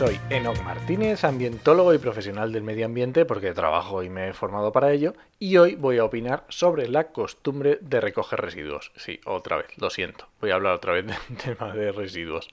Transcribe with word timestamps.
Soy 0.00 0.18
Enoc 0.30 0.62
Martínez, 0.62 1.24
ambientólogo 1.24 1.92
y 1.92 1.98
profesional 1.98 2.52
del 2.52 2.62
medio 2.62 2.86
ambiente 2.86 3.26
porque 3.26 3.52
trabajo 3.52 4.02
y 4.02 4.08
me 4.08 4.30
he 4.30 4.32
formado 4.32 4.72
para 4.72 4.92
ello 4.92 5.12
y 5.38 5.58
hoy 5.58 5.74
voy 5.74 5.98
a 5.98 6.06
opinar 6.06 6.46
sobre 6.48 6.88
la 6.88 7.08
costumbre 7.08 7.76
de 7.82 8.00
recoger 8.00 8.40
residuos. 8.40 8.92
Sí, 8.96 9.20
otra 9.26 9.58
vez, 9.58 9.66
lo 9.76 9.90
siento, 9.90 10.26
voy 10.40 10.52
a 10.52 10.54
hablar 10.54 10.72
otra 10.72 10.94
vez 10.94 11.04
del 11.28 11.36
tema 11.36 11.74
de 11.74 11.92
residuos. 11.92 12.48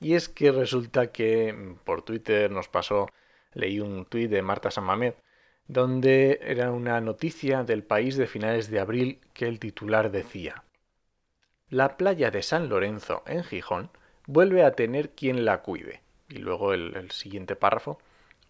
Y 0.00 0.14
es 0.14 0.30
que 0.30 0.52
resulta 0.52 1.12
que 1.12 1.52
mm, 1.52 1.84
por 1.84 2.00
Twitter 2.00 2.50
nos 2.50 2.68
pasó, 2.68 3.10
leí 3.52 3.78
un 3.78 4.06
tuit 4.06 4.30
de 4.30 4.40
Marta 4.40 4.70
Samamed, 4.70 5.12
donde 5.68 6.40
era 6.42 6.70
una 6.70 6.98
noticia 7.02 7.62
del 7.62 7.82
país 7.82 8.16
de 8.16 8.26
finales 8.26 8.70
de 8.70 8.80
abril 8.80 9.20
que 9.34 9.48
el 9.48 9.58
titular 9.58 10.10
decía 10.10 10.64
La 11.68 11.98
playa 11.98 12.30
de 12.30 12.42
San 12.42 12.70
Lorenzo 12.70 13.22
en 13.26 13.44
Gijón 13.44 13.90
vuelve 14.26 14.64
a 14.64 14.72
tener 14.72 15.10
quien 15.10 15.44
la 15.44 15.60
cuide 15.60 16.00
y 16.30 16.38
luego 16.38 16.72
el, 16.72 17.10
siguiente 17.10 17.56
párrafo, 17.56 17.98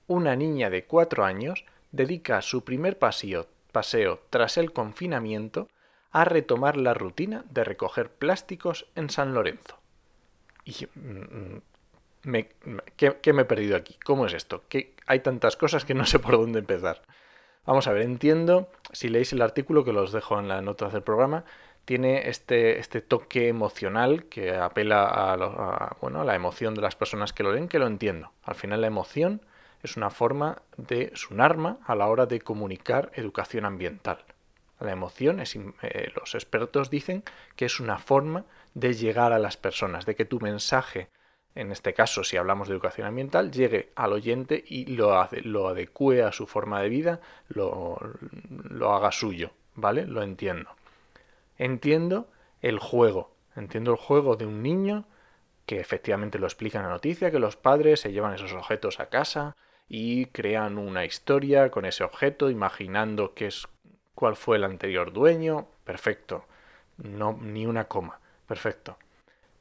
una 0.07 0.37
niña 0.37 0.71
de 0.71 0.85
cuatro 0.85 1.25
años 1.25 1.65
dedica 1.93 2.43
su 2.43 2.65
primer 2.65 2.99
paseo, 2.99 3.49
paseo 3.73 4.21
tras 4.31 4.59
el 4.59 4.73
confinamiento 4.73 5.69
a 6.13 6.25
retomar 6.25 6.77
la 6.77 6.95
rutina 6.95 7.45
de 7.51 7.65
recoger 7.65 8.11
plásticos 8.11 8.87
en 8.97 9.11
San 9.11 9.35
Lorenzo. 9.35 9.79
Y 10.65 10.87
mm, 10.95 11.59
me, 12.25 12.49
¿qué, 12.97 13.33
me 13.33 13.43
he 13.43 13.47
perdido 13.47 13.77
aquí? 13.77 13.97
¿Cómo 14.05 14.27
es 14.27 14.35
esto? 14.35 14.65
Hay 15.07 15.21
tantas 15.21 15.57
cosas 15.57 15.85
que 15.85 15.95
no 15.95 16.05
sé 16.05 16.19
por 16.19 16.33
dónde 16.33 16.59
empezar. 16.59 17.03
Vamos 17.67 17.87
a 17.87 17.93
ver, 17.93 18.03
entiendo, 18.03 18.71
si 18.93 19.09
leéis 19.09 19.33
el 19.33 19.43
artículo 19.43 19.85
que 19.85 19.93
los 19.93 20.13
dejo 20.13 20.39
en 20.39 20.49
las 20.49 20.63
notas 20.63 20.93
del 20.93 21.03
programa, 21.03 21.45
tiene 21.91 22.29
este, 22.29 22.79
este 22.79 23.01
toque 23.01 23.49
emocional 23.49 24.27
que 24.27 24.55
apela 24.55 25.09
a, 25.09 25.97
bueno, 26.01 26.21
a 26.21 26.25
la 26.25 26.37
emoción 26.37 26.73
de 26.73 26.83
las 26.83 26.95
personas 26.95 27.33
que 27.33 27.43
lo 27.43 27.51
leen, 27.51 27.67
que 27.67 27.81
lo 27.81 27.89
entiendo. 27.89 28.31
Al 28.45 28.55
final 28.55 28.83
la 28.83 28.87
emoción 28.87 29.41
es 29.83 29.97
una 29.97 30.09
forma 30.09 30.63
de, 30.77 31.11
es 31.13 31.33
un 31.33 31.41
arma 31.41 31.79
a 31.85 31.97
la 31.97 32.07
hora 32.07 32.27
de 32.27 32.43
comunicar 32.43 33.11
educación 33.15 33.65
ambiental. 33.65 34.19
La 34.79 34.93
emoción, 34.93 35.41
es, 35.41 35.57
eh, 35.57 36.13
los 36.15 36.37
expertos 36.37 36.91
dicen 36.91 37.25
que 37.57 37.65
es 37.65 37.81
una 37.81 37.99
forma 37.99 38.45
de 38.75 38.95
llegar 38.95 39.33
a 39.33 39.41
las 39.41 39.57
personas, 39.57 40.07
de 40.07 40.15
que 40.15 40.25
tu 40.25 40.39
mensaje, 40.39 41.09
en 41.57 41.73
este 41.73 41.93
caso 41.93 42.23
si 42.23 42.37
hablamos 42.37 42.69
de 42.69 42.75
educación 42.75 43.09
ambiental, 43.09 43.51
llegue 43.51 43.91
al 43.97 44.13
oyente 44.13 44.63
y 44.65 44.95
lo, 44.95 45.29
lo 45.43 45.67
adecue 45.67 46.23
a 46.23 46.31
su 46.31 46.47
forma 46.47 46.81
de 46.83 46.89
vida, 46.89 47.21
lo, 47.49 47.99
lo 48.49 48.95
haga 48.95 49.11
suyo, 49.11 49.51
¿vale? 49.75 50.07
Lo 50.07 50.23
entiendo 50.23 50.71
entiendo 51.61 52.27
el 52.63 52.79
juego. 52.79 53.37
Entiendo 53.55 53.91
el 53.93 53.99
juego 53.99 54.37
de 54.37 54.47
un 54.47 54.63
niño 54.63 55.05
que 55.67 55.79
efectivamente 55.79 56.39
lo 56.39 56.47
explica 56.47 56.79
en 56.79 56.85
la 56.85 56.91
noticia, 56.91 57.31
que 57.31 57.39
los 57.39 57.57
padres 57.57 58.01
se 58.01 58.13
llevan 58.13 58.35
esos 58.35 58.53
objetos 58.55 58.99
a 58.99 59.11
casa 59.11 59.57
y 59.87 60.27
crean 60.27 60.79
una 60.79 61.05
historia 61.05 61.71
con 61.71 61.85
ese 61.85 62.03
objeto, 62.03 62.51
imaginando 62.51 63.35
que 63.35 63.47
es 63.47 63.69
cuál 64.15 64.37
fue 64.37 64.57
el 64.57 64.65
anterior 64.65 65.13
dueño. 65.13 65.67
Perfecto. 65.85 66.47
No, 66.97 67.39
ni 67.41 67.67
una 67.67 67.85
coma. 67.85 68.21
Perfecto. 68.47 68.97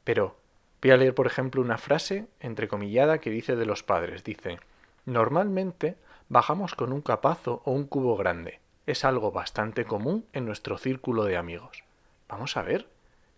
Pero 0.05 0.37
voy 0.81 0.91
a 0.91 0.97
leer, 0.97 1.13
por 1.13 1.27
ejemplo, 1.27 1.61
una 1.61 1.77
frase 1.77 2.27
entrecomillada 2.39 3.19
que 3.19 3.29
dice 3.29 3.57
de 3.57 3.65
los 3.65 3.83
padres. 3.83 4.23
Dice, 4.23 4.59
normalmente 5.05 5.97
bajamos 6.29 6.75
con 6.75 6.93
un 6.93 7.01
capazo 7.01 7.61
o 7.65 7.71
un 7.71 7.87
cubo 7.87 8.15
grande. 8.15 8.61
Es 8.85 9.03
algo 9.03 9.31
bastante 9.31 9.83
común 9.83 10.25
en 10.31 10.45
nuestro 10.45 10.77
círculo 10.77 11.25
de 11.25 11.35
amigos. 11.35 11.83
Vamos 12.29 12.55
a 12.55 12.61
ver. 12.61 12.87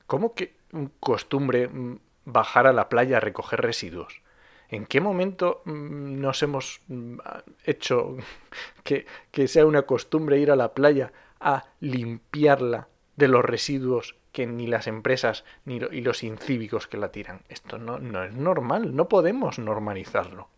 ¿Cómo 0.06 0.36
que 0.36 0.54
costumbre 1.00 1.68
mm, 1.70 2.00
bajar 2.26 2.68
a 2.68 2.74
la 2.74 2.90
playa 2.90 3.18
a 3.18 3.22
recoger 3.22 3.62
residuos? 3.62 4.22
¿En 4.70 4.86
qué 4.86 5.02
momento 5.02 5.62
mm, 5.66 6.20
nos 6.20 6.44
hemos 6.44 6.82
mm, 6.88 7.18
hecho 7.64 8.18
que, 8.84 9.06
que, 9.32 9.48
sea 9.48 9.66
una 9.66 9.84
costumbre 9.84 10.38
ir 10.38 10.52
a 10.52 10.58
la 10.58 10.74
playa 10.74 11.14
a 11.40 11.64
limpiarla 11.80 12.90
de 13.16 13.28
los 13.30 13.44
residuos 13.44 14.18
que 14.34 14.46
ni 14.46 14.68
las 14.68 14.88
empresas 14.88 15.44
ni 15.66 15.80
los 15.80 16.24
incívicos 16.24 16.88
que 16.88 16.98
la 16.98 17.12
tiran? 17.12 17.42
Esto 17.48 17.78
no, 17.78 17.98
no 17.98 18.24
es 18.24 18.34
normal, 18.34 18.96
no 18.96 19.08
podemos 19.08 19.58
normalizarlo. 19.58 20.50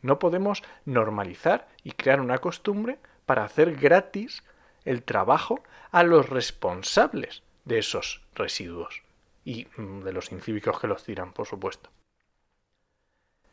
No 0.00 0.18
podemos 0.18 0.62
normalizar 0.86 1.68
y 1.84 1.92
crear 1.92 2.22
una 2.22 2.38
costumbre 2.38 2.98
para 3.26 3.44
hacer 3.44 3.76
gratis 3.76 4.42
el 4.86 5.02
trabajo 5.02 5.62
a 5.90 6.02
los 6.02 6.30
responsables 6.30 7.42
de 7.64 7.78
esos 7.78 8.22
residuos 8.34 9.02
y 9.44 9.66
mm, 9.76 10.00
de 10.00 10.12
los 10.12 10.32
incívicos 10.32 10.80
que 10.80 10.86
los 10.86 11.04
tiran, 11.04 11.32
por 11.32 11.46
supuesto. 11.46 11.90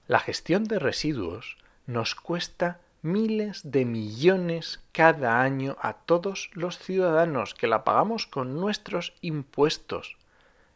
La 0.07 0.19
gestión 0.19 0.63
de 0.63 0.79
residuos 0.79 1.57
nos 1.85 2.16
cuesta 2.16 2.79
miles 3.01 3.72
de 3.72 3.85
millones 3.85 4.81
cada 4.91 5.41
año 5.41 5.78
a 5.81 5.94
todos 5.94 6.50
los 6.53 6.78
ciudadanos 6.78 7.53
que 7.53 7.67
la 7.67 7.84
pagamos 7.84 8.28
con 8.28 8.59
nuestros 8.59 9.13
impuestos. 9.22 10.17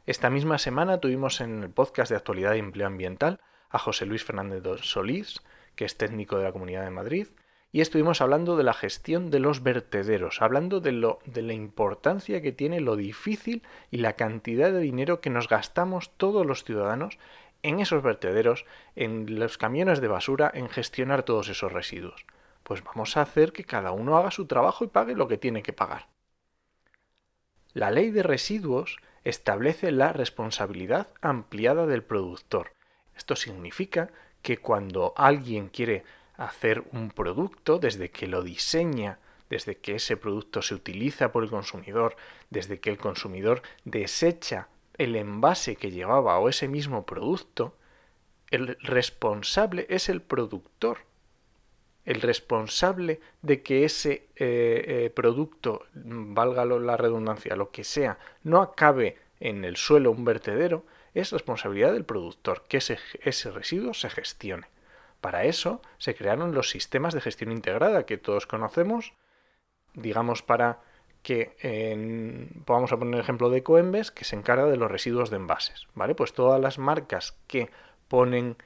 Esta 0.06 0.30
misma 0.30 0.58
semana 0.58 1.00
tuvimos 1.00 1.42
en 1.42 1.64
el 1.64 1.70
podcast 1.70 2.10
de 2.10 2.18
actualidad 2.18 2.56
y 2.56 2.60
empleo 2.60 2.88
ambiental 2.88 3.40
a 3.70 3.80
José 3.80 4.06
Luis 4.06 4.24
Fernández 4.24 4.64
Solís, 4.82 5.42
que 5.76 5.86
es 5.86 5.98
técnico 5.98 6.38
de 6.38 6.44
la 6.44 6.52
Comunidad 6.52 6.84
de 6.84 6.90
Madrid, 6.92 7.28
y 7.72 7.82
estuvimos 7.82 8.20
hablando 8.22 8.58
de 8.58 8.64
la 8.64 8.74
gestión 8.74 9.30
de 9.30 9.40
los 9.40 9.64
vertederos, 9.64 10.42
hablando 10.42 10.82
de, 10.82 10.92
lo, 10.92 11.20
de 11.26 11.42
la 11.42 11.54
importancia 11.54 12.42
que 12.42 12.52
tiene 12.52 12.82
lo 12.82 12.98
difícil 12.98 13.64
y 13.90 13.98
la 13.98 14.14
cantidad 14.14 14.72
de 14.72 14.80
dinero 14.80 15.22
que 15.22 15.30
nos 15.30 15.48
gastamos 15.48 16.12
todos 16.18 16.46
los 16.46 16.66
ciudadanos 16.66 17.18
en 17.64 17.80
esos 17.80 18.04
vertederos, 18.04 18.66
en 18.96 19.40
los 19.40 19.58
camiones 19.58 20.02
de 20.02 20.08
basura, 20.10 20.52
en 20.54 20.68
gestionar 20.68 21.24
todos 21.24 21.48
esos 21.48 21.72
residuos. 21.72 22.26
Pues 22.64 22.84
vamos 22.84 23.16
a 23.16 23.22
hacer 23.22 23.54
que 23.54 23.64
cada 23.64 23.92
uno 23.92 24.18
haga 24.18 24.32
su 24.32 24.48
trabajo 24.48 24.84
y 24.84 24.88
pague 24.88 25.16
lo 25.16 25.28
que 25.28 25.38
tiene 25.38 25.64
que 25.64 25.74
pagar. 25.74 26.08
La 27.74 27.90
ley 27.90 28.12
de 28.12 28.24
residuos 28.24 28.98
establece 29.24 29.92
la 29.92 30.12
responsabilidad 30.12 31.08
ampliada 31.22 31.86
del 31.86 32.04
productor. 32.04 32.74
Esto 33.16 33.36
significa 33.36 34.10
que 34.42 34.58
cuando 34.58 35.14
alguien 35.16 35.70
quiere 35.70 36.04
hacer 36.46 36.84
un 36.92 37.12
producto 37.12 37.78
desde 37.78 38.10
que 38.10 38.28
lo 38.28 38.42
diseña, 38.42 39.20
desde 39.50 39.78
que 39.78 39.96
ese 39.96 40.18
producto 40.18 40.62
se 40.62 40.74
utiliza 40.74 41.32
por 41.32 41.44
el 41.44 41.50
consumidor, 41.50 42.16
desde 42.50 42.80
que 42.80 42.90
el 42.90 42.98
consumidor 42.98 43.62
desecha 43.86 44.68
el 44.98 45.16
envase 45.16 45.76
que 45.76 45.92
llevaba 45.92 46.40
o 46.40 46.50
ese 46.50 46.68
mismo 46.68 47.06
producto, 47.06 47.76
el 48.50 48.78
responsable 48.82 49.86
es 49.90 50.10
el 50.10 50.22
productor. 50.22 51.00
El 52.06 52.22
responsable 52.22 53.20
de 53.42 53.62
que 53.62 53.86
ese 53.86 54.28
eh, 54.36 54.84
eh, 54.88 55.12
producto, 55.14 55.86
valga 55.94 56.66
la 56.66 56.98
redundancia, 56.98 57.56
lo 57.56 57.72
que 57.72 57.84
sea, 57.84 58.18
no 58.44 58.62
acabe 58.62 59.18
en 59.40 59.64
el 59.64 59.78
suelo 59.78 60.12
un 60.12 60.26
vertedero, 60.26 60.86
es 61.14 61.32
responsabilidad 61.32 61.94
del 61.94 62.06
productor 62.06 62.64
que 62.68 62.78
ese 62.78 63.52
residuo 63.52 63.94
se 63.94 64.10
gestione. 64.10 64.68
Para 65.22 65.46
eso 65.46 65.82
se 65.98 66.16
crearon 66.16 66.54
los 66.54 66.70
sistemas 66.70 67.14
de 67.14 67.22
gestión 67.22 67.52
integrada 67.52 68.06
que 68.06 68.18
todos 68.18 68.48
conocemos, 68.48 69.14
digamos 69.94 70.42
para 70.42 70.80
que 71.22 71.56
vamos 72.66 72.92
a 72.92 72.98
poner 72.98 73.14
el 73.14 73.20
ejemplo 73.20 73.50
de 73.50 73.62
Coembes, 73.62 74.12
que 74.12 74.26
se 74.26 74.36
encarga 74.36 74.66
de 74.66 74.78
los 74.78 74.90
residuos 74.90 75.30
de 75.30 75.36
envases, 75.36 75.88
¿vale? 75.94 76.16
Pues 76.16 76.34
todas 76.34 76.60
las 76.60 76.80
marcas 76.80 77.38
que 77.48 77.70
ponen 78.08 78.58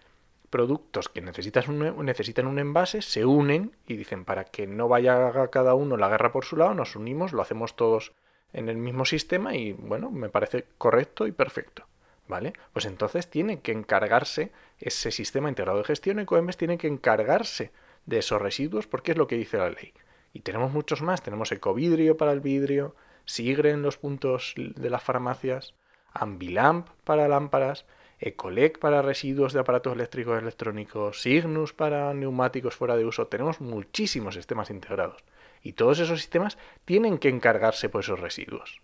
productos 0.49 1.09
que 1.09 1.21
necesitan 1.21 1.69
un, 1.69 2.05
necesitan 2.05 2.47
un 2.47 2.59
envase 2.59 3.01
se 3.01 3.25
unen 3.25 3.75
y 3.85 3.97
dicen 3.97 4.23
para 4.23 4.45
que 4.45 4.67
no 4.67 4.87
vaya 4.87 5.49
cada 5.49 5.73
uno 5.73 5.97
la 5.97 6.07
guerra 6.07 6.31
por 6.31 6.45
su 6.45 6.55
lado, 6.55 6.73
nos 6.73 6.95
unimos, 6.95 7.33
lo 7.33 7.41
hacemos 7.41 7.75
todos 7.75 8.13
en 8.53 8.69
el 8.69 8.77
mismo 8.77 9.03
sistema 9.03 9.53
y 9.55 9.73
bueno, 9.73 10.11
me 10.11 10.29
parece 10.29 10.65
correcto 10.77 11.27
y 11.27 11.33
perfecto. 11.33 11.85
¿Vale? 12.27 12.53
Pues 12.73 12.85
entonces 12.85 13.29
tiene 13.29 13.61
que 13.61 13.71
encargarse 13.71 14.51
ese 14.79 15.11
sistema 15.11 15.49
integrado 15.49 15.77
de 15.77 15.83
gestión, 15.83 16.19
Ecoembes 16.19 16.57
tiene 16.57 16.77
que 16.77 16.87
encargarse 16.87 17.71
de 18.05 18.17
esos 18.17 18.41
residuos 18.41 18.87
porque 18.87 19.11
es 19.11 19.17
lo 19.17 19.27
que 19.27 19.37
dice 19.37 19.57
la 19.57 19.69
ley. 19.69 19.93
Y 20.33 20.41
tenemos 20.41 20.71
muchos 20.71 21.01
más, 21.01 21.21
tenemos 21.21 21.51
ecovidrio 21.51 22.17
para 22.17 22.31
el 22.31 22.41
vidrio, 22.41 22.95
Sigre 23.25 23.71
en 23.71 23.81
los 23.81 23.97
puntos 23.97 24.53
de 24.55 24.89
las 24.89 25.01
farmacias, 25.01 25.73
Ambilamp 26.13 26.89
para 27.03 27.27
lámparas, 27.27 27.85
Ecolec 28.19 28.79
para 28.79 29.01
residuos 29.01 29.53
de 29.53 29.59
aparatos 29.59 29.93
eléctricos 29.93 30.41
electrónicos, 30.41 31.21
Cygnus 31.21 31.73
para 31.73 32.13
neumáticos 32.13 32.75
fuera 32.75 32.95
de 32.95 33.05
uso. 33.05 33.27
Tenemos 33.27 33.61
muchísimos 33.61 34.35
sistemas 34.35 34.69
integrados. 34.69 35.23
Y 35.61 35.73
todos 35.73 35.99
esos 35.99 36.19
sistemas 36.19 36.57
tienen 36.85 37.17
que 37.17 37.29
encargarse 37.29 37.89
por 37.89 38.01
esos 38.01 38.19
residuos. 38.19 38.81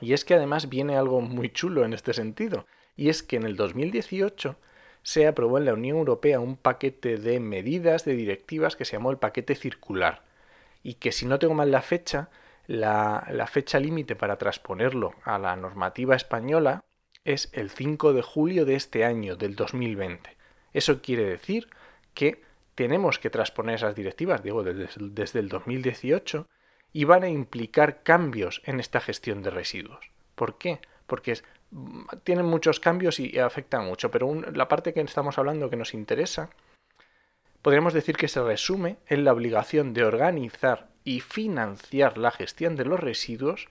Y 0.00 0.12
es 0.12 0.24
que 0.24 0.34
además 0.34 0.68
viene 0.68 0.96
algo 0.96 1.20
muy 1.20 1.50
chulo 1.50 1.84
en 1.84 1.92
este 1.92 2.12
sentido. 2.12 2.66
Y 2.96 3.08
es 3.08 3.22
que 3.22 3.36
en 3.36 3.44
el 3.44 3.56
2018 3.56 4.56
se 5.02 5.26
aprobó 5.26 5.58
en 5.58 5.64
la 5.64 5.74
Unión 5.74 5.98
Europea 5.98 6.40
un 6.40 6.56
paquete 6.56 7.16
de 7.16 7.40
medidas, 7.40 8.04
de 8.04 8.14
directivas 8.14 8.76
que 8.76 8.84
se 8.84 8.92
llamó 8.92 9.10
el 9.10 9.18
paquete 9.18 9.54
circular. 9.54 10.22
Y 10.82 10.94
que 10.94 11.12
si 11.12 11.26
no 11.26 11.38
tengo 11.38 11.54
mal 11.54 11.70
la 11.70 11.82
fecha, 11.82 12.30
la, 12.66 13.48
fecha 13.50 13.80
límite 13.80 14.16
para 14.16 14.38
transponerlo 14.38 15.14
a 15.24 15.38
la 15.38 15.56
normativa 15.56 16.14
española 16.14 16.84
es 17.24 17.50
el 17.52 17.70
5 17.70 18.12
de 18.12 18.22
julio 18.22 18.64
de 18.64 18.76
este 18.76 19.04
año, 19.04 19.36
del 19.36 19.56
2020. 19.56 20.36
Eso 20.72 21.02
quiere 21.02 21.24
decir 21.24 21.68
que 22.14 22.42
tenemos 22.74 23.18
que 23.18 23.28
transponer 23.28 23.74
esas 23.76 23.94
directivas, 23.94 24.42
digo, 24.42 24.62
desde 24.62 25.38
el 25.40 25.48
2018, 25.48 26.46
y 26.92 27.04
van 27.04 27.22
a 27.22 27.28
implicar 27.28 28.02
cambios 28.02 28.62
en 28.64 28.80
esta 28.80 29.00
gestión 29.00 29.42
de 29.42 29.50
residuos. 29.50 30.10
¿Por 30.34 30.58
qué? 30.58 30.80
Porque 31.06 31.32
es, 31.32 31.44
tienen 32.24 32.46
muchos 32.46 32.80
cambios 32.80 33.20
y 33.20 33.38
afectan 33.38 33.84
mucho, 33.84 34.10
pero 34.10 34.34
la 34.52 34.68
parte 34.68 34.92
que 34.92 35.00
estamos 35.00 35.38
hablando 35.38 35.70
que 35.70 35.76
nos 35.76 35.94
interesa, 35.94 36.50
podríamos 37.62 37.92
decir 37.92 38.16
que 38.16 38.28
se 38.28 38.42
resume 38.42 38.96
en 39.06 39.24
la 39.24 39.32
obligación 39.32 39.92
de 39.92 40.04
organizar 40.04 40.88
y 41.04 41.20
financiar 41.20 42.18
la 42.18 42.30
gestión 42.30 42.76
de 42.76 42.84
los 42.84 43.00
residuos 43.00 43.68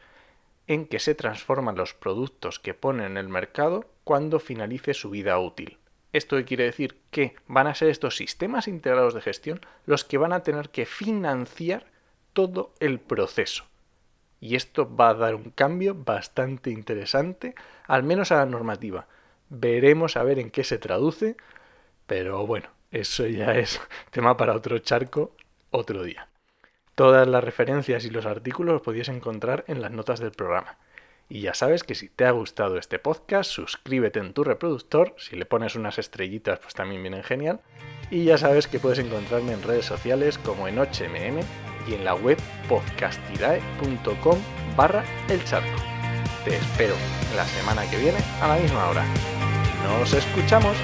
en 0.68 0.86
que 0.86 1.00
se 1.00 1.16
transforman 1.16 1.76
los 1.76 1.94
productos 1.94 2.60
que 2.60 2.74
ponen 2.74 3.12
en 3.12 3.18
el 3.18 3.30
mercado 3.30 3.86
cuando 4.04 4.40
finalice 4.40 4.94
su 4.94 5.10
vida 5.10 5.40
útil. 5.40 5.78
Esto 6.14 6.44
quiere 6.46 6.64
decir 6.66 7.00
que 7.12 7.36
van 7.48 7.68
a 7.68 7.76
ser 7.76 7.90
estos 7.90 8.18
sistemas 8.18 8.68
integrados 8.68 9.14
de 9.14 9.22
gestión 9.22 9.62
los 9.86 10.04
que 10.04 10.18
van 10.18 10.34
a 10.34 10.44
tener 10.44 10.70
que 10.70 10.86
financiar 10.86 11.86
todo 12.34 12.74
el 12.80 13.00
proceso. 13.00 13.66
Y 14.42 14.56
esto 14.56 14.96
va 14.96 15.10
a 15.10 15.14
dar 15.16 15.36
un 15.36 15.52
cambio 15.52 15.96
bastante 15.96 16.70
interesante, 16.70 17.56
al 17.88 18.04
menos 18.04 18.32
a 18.32 18.38
la 18.38 18.46
normativa. 18.46 19.08
Veremos 19.50 20.16
a 20.16 20.24
ver 20.24 20.40
en 20.40 20.50
qué 20.50 20.64
se 20.64 20.78
traduce, 20.78 21.36
pero 22.08 22.46
bueno, 22.46 22.70
eso 22.92 23.28
ya 23.28 23.54
es 23.56 23.82
tema 24.12 24.38
para 24.38 24.56
otro 24.56 24.80
charco 24.80 25.36
otro 25.72 26.04
día. 26.04 26.28
Todas 26.96 27.28
las 27.28 27.44
referencias 27.44 28.06
y 28.06 28.10
los 28.10 28.26
artículos 28.26 28.74
los 28.74 28.82
podías 28.82 29.10
encontrar 29.10 29.64
en 29.68 29.82
las 29.82 29.92
notas 29.92 30.20
del 30.20 30.32
programa. 30.32 30.78
Y 31.30 31.42
ya 31.42 31.54
sabes 31.54 31.84
que 31.84 31.96
si 31.96 32.10
te 32.10 32.26
ha 32.26 32.32
gustado 32.32 32.78
este 32.78 32.98
podcast, 32.98 33.52
suscríbete 33.52 34.20
en 34.20 34.34
tu 34.34 34.44
reproductor. 34.44 35.14
Si 35.18 35.36
le 35.36 35.46
pones 35.46 35.76
unas 35.76 36.00
estrellitas, 36.00 36.60
pues 36.60 36.74
también 36.74 37.04
vienen 37.04 37.24
genial. 37.24 37.62
Y 38.10 38.26
ya 38.26 38.38
sabes 38.38 38.68
que 38.68 38.80
puedes 38.80 38.98
encontrarme 38.98 39.54
en 39.54 39.62
redes 39.62 39.86
sociales 39.86 40.40
como 40.40 40.68
en 40.68 40.80
HMM 40.80 41.69
y 41.88 41.94
en 41.94 42.06
la 42.06 42.16
web 42.16 42.38
podcastidae.com 42.68 44.38
barra 44.76 45.04
el 45.30 45.44
charco. 45.46 45.82
Te 46.46 46.56
espero 46.56 46.96
la 47.36 47.46
semana 47.46 47.90
que 47.90 47.98
viene 47.98 48.20
a 48.42 48.48
la 48.48 48.56
misma 48.56 48.88
hora. 48.90 49.06
¡Nos 49.88 50.14
escuchamos! 50.14 50.76